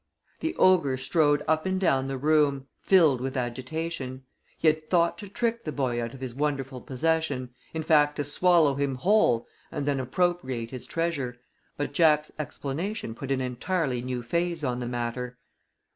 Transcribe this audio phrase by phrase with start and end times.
[0.39, 4.23] The ogre strode up and down the room, filled with agitation.
[4.57, 8.23] He had thought to trick the boy out of his wonderful possession in fact, to
[8.23, 11.37] swallow him whole and then appropriate his treasure,
[11.77, 15.37] but Jack's explanation put an entirely new phase on the matter.